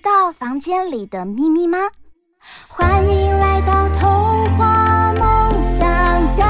[0.00, 1.90] 知道房间里的秘密吗？
[2.68, 6.46] 欢迎来到童话梦想家。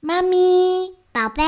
[0.00, 1.44] 妈咪，宝贝，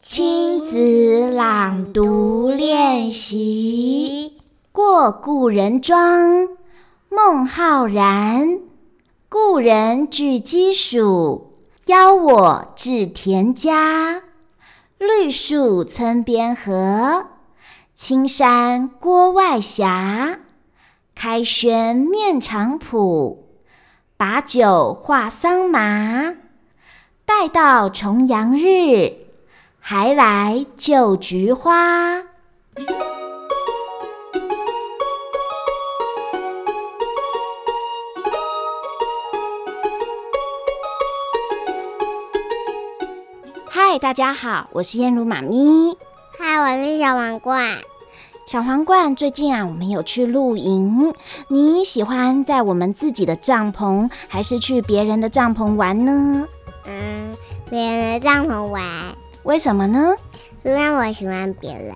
[0.00, 4.40] 亲子朗读练习。
[4.72, 6.48] 过故人庄，
[7.10, 8.58] 孟浩然。
[9.28, 11.42] 故人具鸡黍，
[11.84, 14.22] 邀我至田家。
[14.98, 17.26] 绿树村边合，
[17.94, 19.84] 青山郭外斜。
[21.14, 23.36] 开轩面场圃，
[24.16, 26.34] 把酒话桑麻。
[27.26, 29.12] 待到重阳日，
[29.78, 32.22] 还来就菊花。
[43.96, 45.96] 嗨，大家好，我是燕如妈咪。
[46.38, 47.78] 嗨，我是小皇冠。
[48.46, 51.14] 小皇冠，最近啊，我们有去露营。
[51.48, 56.46] 你喜欢在我们自己的帐篷，还是去别人的帐篷玩呢？
[56.84, 57.34] 嗯，
[57.70, 58.84] 别人的帐篷玩。
[59.44, 60.14] 为什么呢？
[60.62, 61.94] 因为我喜欢别人。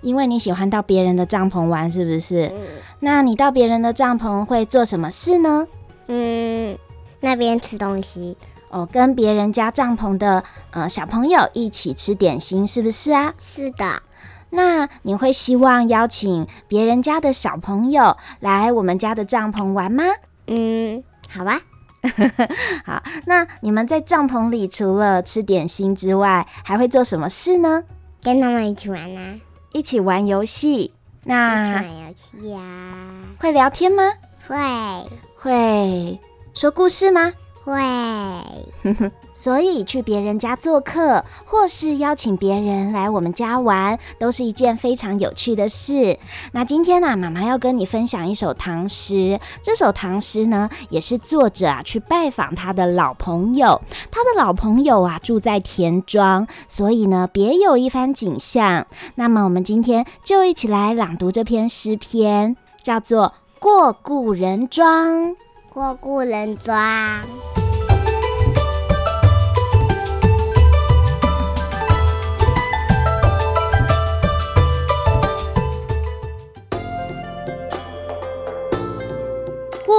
[0.00, 2.46] 因为你喜欢到别人的帐篷玩，是不是？
[2.46, 2.60] 嗯。
[3.00, 5.68] 那你到别人的帐篷会做什么事呢？
[6.06, 6.78] 嗯，
[7.20, 8.38] 那边吃东西。
[8.72, 13.34] 哦，跟别人家帐篷的呃小朋友一起吃点心，是不是啊？
[13.38, 14.02] 是的。
[14.48, 20.04] 那你会希望邀请别人家的小朋友来我们家的帐篷玩吗？
[20.46, 21.60] 嗯，好吧。
[22.84, 27.84] 好，那你们在帐篷里除了吃点心之外，还会做什么事呢？
[28.22, 29.38] 跟他们一起玩啊。
[29.72, 30.92] 一起玩游戏。
[31.24, 32.60] 那玩游戏呀。
[33.38, 34.02] 会聊天吗？
[34.48, 34.56] 会。
[35.36, 36.18] 会
[36.54, 37.32] 说故事吗？
[37.64, 37.80] 会，
[39.32, 46.18] 所以去别人家做客，或是邀请别人来我们家玩，都是一件非常有趣的事。
[46.52, 49.38] 那今天呢、啊，妈妈要跟你分享一首唐诗。
[49.62, 53.80] 这首唐诗呢，也是作者啊去拜访他的老朋友，
[54.10, 58.86] 他的老朋友啊住在田庄，所以呢别有一番景象。
[59.14, 65.30] 那么我们今天就一起来朗读这篇诗篇，叫做《过故人庄》。
[65.72, 67.51] 过故人庄。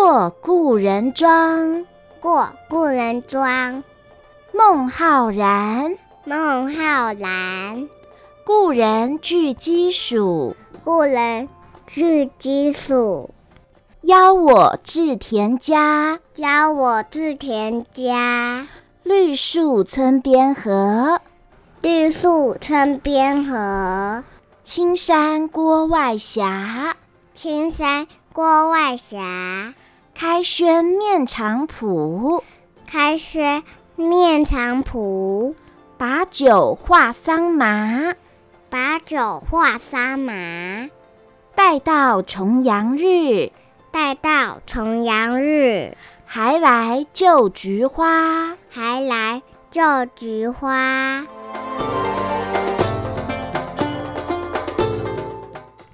[0.06, 1.86] 过故人庄，
[2.20, 3.82] 过故人庄。
[4.52, 7.88] 孟浩然，孟浩然。
[8.44, 11.48] 故人具鸡黍，故人
[11.88, 13.30] 具鸡黍。
[14.02, 18.68] 邀我至田家，邀我至田家。
[19.04, 21.22] 绿树村边合，
[21.82, 24.26] 绿树村边合。
[24.64, 26.44] 青山郭外斜，
[27.34, 29.74] 青山郭外斜。
[30.16, 32.42] 开轩面场圃，
[32.88, 33.64] 开轩
[33.96, 35.54] 面场圃。
[35.98, 38.14] 把酒话桑麻，
[38.70, 40.90] 把酒话桑麻。
[41.56, 43.52] 待到重阳日。
[43.92, 51.28] 待到重阳日，还来就菊花，还来就菊花。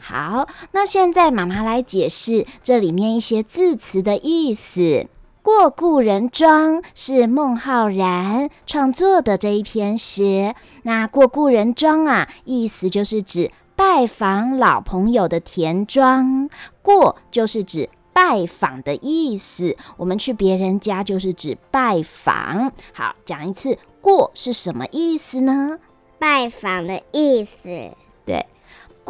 [0.09, 5.05] 好，那现在妈妈来解释这里面一些字词的意思。
[5.43, 10.55] 过故人庄是孟浩然创作的这一篇诗。
[10.81, 13.51] 那过故人庄啊，意思就是指。
[13.75, 16.49] 拜访老朋友的田庄，
[16.81, 19.77] 过就是指拜访的意思。
[19.95, 22.73] 我们去别人家就是指拜访。
[22.91, 25.77] 好，讲一次，过是什么意思呢？
[26.17, 27.59] 拜访的意思。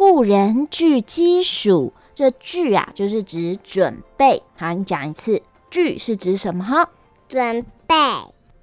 [0.00, 4.42] 对，故人具鸡黍，这具啊就是指准备。
[4.56, 6.64] 好，你讲一次，具是指什么？
[6.64, 6.88] 哈，
[7.28, 7.94] 准备。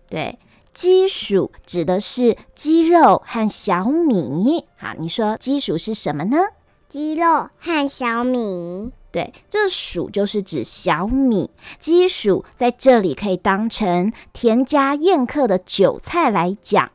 [0.10, 0.40] 对。
[0.74, 4.66] 鸡黍指的是鸡肉和小米。
[4.78, 6.38] 好，你说鸡黍是什么呢？
[6.90, 8.94] 鸡肉和小米。
[9.12, 16.92] 对，这黍就是指小米，鸡黍在这里可以当成田家宴客的酒菜来讲。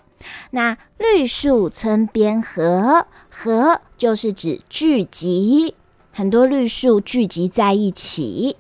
[0.50, 5.76] 那绿树村边合，合就是指聚集，
[6.10, 8.56] 很多绿树聚集在一起。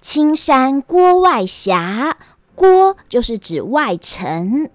[0.00, 1.76] 青山郭外斜，
[2.56, 4.68] 郭就是指外城。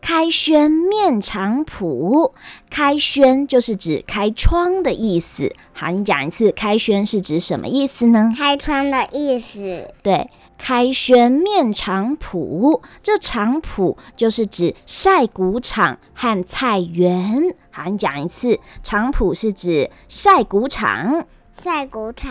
[0.00, 2.32] 开轩面场圃，
[2.70, 5.54] 开轩就是指开窗的意思。
[5.74, 8.32] 好，你讲一次，开轩是指什么意思呢？
[8.34, 9.90] 开窗的意思。
[10.02, 10.30] 对，
[10.62, 17.52] 开轩面场圃，这场圃就是指晒谷场和菜园。
[17.72, 21.26] 好，你讲一次，场圃是指晒谷场、
[21.60, 22.30] 晒谷场，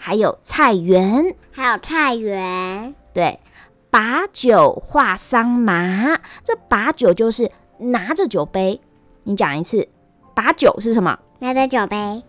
[0.00, 2.96] 还有菜园，还有菜园。
[3.14, 3.38] 对。
[3.90, 8.80] 把酒话桑麻，这把酒就是拿着酒杯。
[9.22, 9.88] 你讲一次，
[10.34, 11.16] 把酒是什么？
[11.38, 12.22] 拿着酒杯。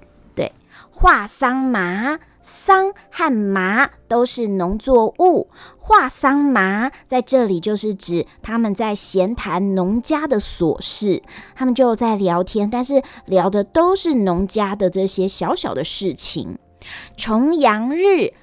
[0.99, 5.49] 对，话桑麻，桑和麻都是农作物。
[5.77, 11.23] 话桑麻在这里就是指他们在闲谈农家的琐事，
[11.55, 16.57] 他们就在聊天，但是聊的都是农家的这些小小的事情。
[17.17, 18.33] 重阳日。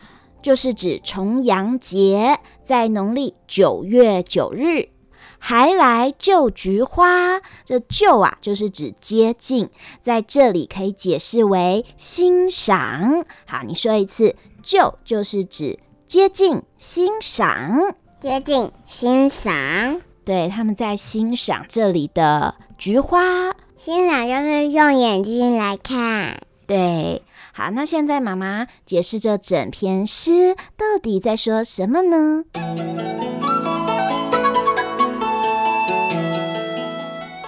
[0.42, 4.90] 就是指重阳节，在农历九月九日，
[5.38, 7.40] 还来就菊花。
[7.64, 9.68] 这就啊，就是指接近，
[10.02, 13.24] 在这里可以解释为欣赏。
[13.46, 20.00] 好，你说一次，就就是指接近欣赏，接近欣赏。
[20.24, 26.40] 对，他们在欣赏这里的菊花，欣赏就是用眼睛来看。
[26.66, 27.22] 对。
[27.52, 32.44] 好，那现在妈妈解释这整篇诗到底在说什么呢？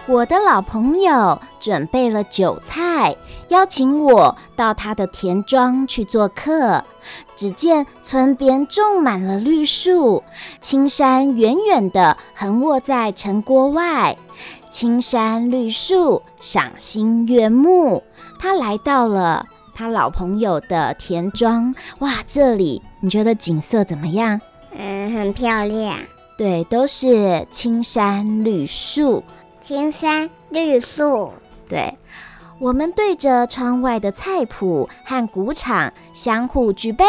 [0.08, 3.14] 我的老朋友准备了酒菜，
[3.48, 6.82] 邀请我到他的田庄去做客。
[7.36, 10.22] 只见村边种满了绿树，
[10.62, 14.16] 青山远远的横卧在城郭外，
[14.70, 18.02] 青山绿树，赏心悦目。
[18.40, 19.44] 他来到了。
[19.74, 24.40] 他老朋友的田庄，哇，这里你觉得景色怎么样？
[24.74, 25.98] 嗯，很漂亮。
[26.36, 29.22] 对，都是青山绿树。
[29.68, 31.30] 青山绿树。
[31.68, 31.98] 对，
[32.58, 37.04] 我们对着窗外的菜圃和谷场相互举杯，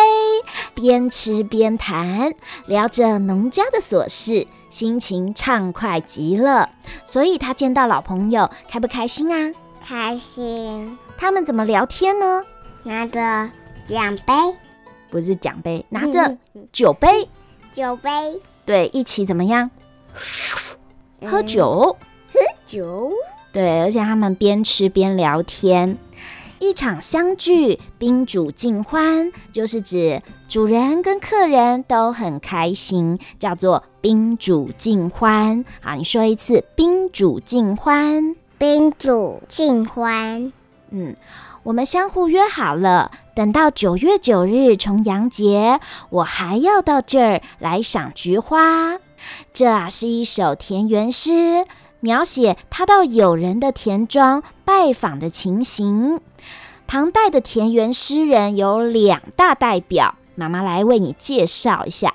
[0.73, 2.33] 边吃边谈，
[2.65, 6.67] 聊着农家的琐事，心情畅快极了。
[7.05, 9.55] 所以他见到老朋友，开不开心啊？
[9.81, 10.97] 开心。
[11.17, 12.43] 他们怎么聊天呢？
[12.83, 13.49] 拿着
[13.85, 14.33] 奖杯，
[15.09, 16.37] 不是奖杯，拿着
[16.73, 17.29] 酒杯，
[17.71, 18.09] 酒杯，
[18.65, 19.71] 对，一起怎么样？
[21.25, 22.08] 喝酒，喝
[22.69, 23.11] 酒，
[23.51, 25.97] 对，而且他们边吃边聊天，
[26.59, 35.65] 一场相聚，宾主尽欢，就是指主人跟客人都很开心，叫做宾主尽欢。
[35.81, 40.53] 好，你说一次，宾主尽欢，宾主尽欢，
[40.91, 41.15] 嗯。
[41.63, 45.79] 我们相互约好了，等到九月九日重阳节，
[46.09, 48.97] 我还要到这儿来赏菊花。
[49.51, 51.65] 这啊是一首田园诗，
[51.99, 56.19] 描写他到友人的田庄拜访的情形。
[56.87, 62.13] 唐代的田园诗人有两大代表，妈妈来为你介绍一下。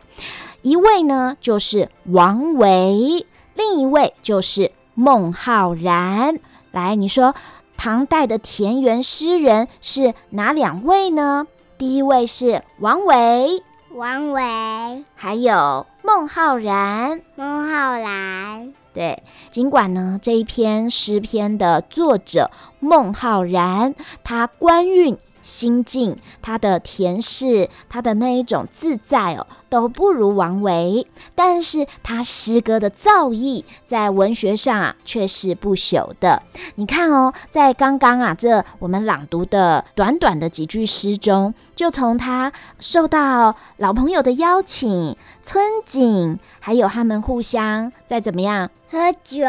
[0.63, 6.39] 一位呢就是王维，另一位就是孟浩然。
[6.73, 7.35] 来，你说。
[7.77, 11.49] 唐代的田园诗人是哪两位呢？
[11.77, 13.63] 第一位是王维，
[13.93, 18.71] 王维，还有孟浩然，孟浩然。
[18.93, 25.17] 对，尽管呢这一篇诗篇的作者孟浩然，他官运。
[25.41, 31.05] 心境，他的田氏，他的那一种自在哦，都不如王维。
[31.35, 36.41] 但是他诗歌的造诣，在文学上啊，却是不朽的。
[36.77, 49.45] 你看哦，在刚刚啊，这我们朗读的短短的几句诗中，就从他受到老朋友的邀请，村景，还有他们互相在怎么样喝酒。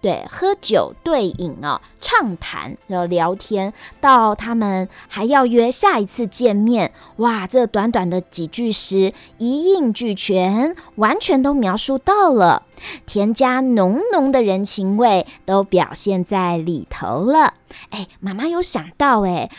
[0.00, 6.92] 对，喝酒对饮哦，畅谈然后聊天，到他们还要约下一次见面。
[7.16, 12.62] 哇，这短短的几句诗一应俱全，完全都描述到了
[13.06, 17.54] 田家浓浓的人情味，都表现在里头了。
[17.90, 19.50] 哎，妈妈有想到哎，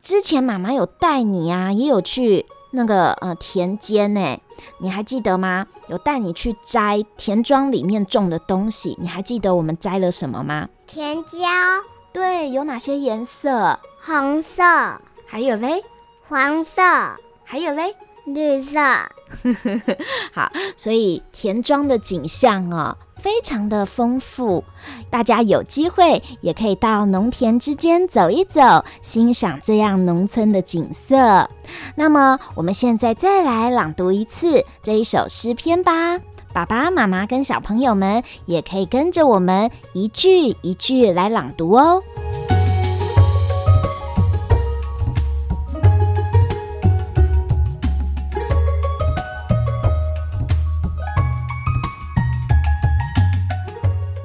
[0.00, 2.46] 之前妈妈有带你啊，也有去。
[2.70, 4.38] 那个呃田间呢，
[4.80, 5.66] 你还记得吗？
[5.86, 10.68] 有带你去摘田庄里面种的东西，你还记得我们摘了什么吗？
[10.86, 11.38] 甜椒。
[12.12, 13.80] 对，有哪些颜色？
[14.04, 14.62] 红色。
[15.26, 15.82] 还有嘞？
[16.28, 16.82] 黄色，
[17.42, 17.96] 还有嘞，
[18.34, 18.78] 绿色。
[20.32, 24.64] 好，所以田庄的景象哦，非常的丰富。
[25.10, 31.48] 大家有机会也可以到农田之间走一走，欣赏这样农村的景色。
[31.96, 36.18] 那么，我们现在再来朗读一次这一首诗篇吧。
[36.54, 42.02] 爸爸妈妈跟小朋友们也可以跟着我们一句一句来朗读哦。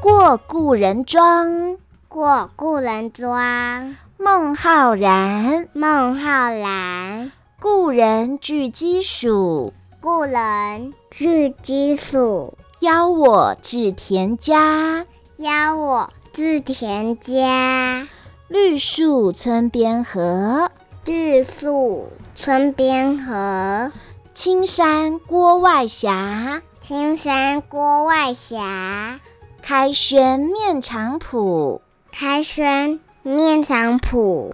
[0.03, 1.77] 过故人庄，
[2.10, 3.95] 过故人庄。
[4.17, 7.31] 孟浩然，孟浩然。
[7.62, 12.51] 故人具鸡黍，故人具鸡黍。
[12.81, 15.05] 邀我至田家，
[15.38, 18.05] 邀我至田家。
[18.50, 20.69] 绿树村边合，
[21.05, 23.89] 绿树村边合。
[24.33, 26.10] 青山郭外斜，
[26.81, 28.57] 青山郭外斜。
[29.65, 31.79] 开轩面场圃，
[32.12, 34.51] 开轩面场圃。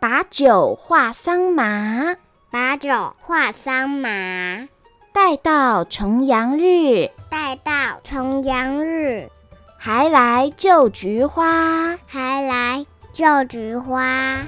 [0.00, 2.16] 把酒话桑麻，
[2.50, 4.66] 把酒话桑麻。
[5.12, 9.28] 待到重阳日，待到重阳日。
[9.76, 14.40] 还来就菊花，还来就菊花。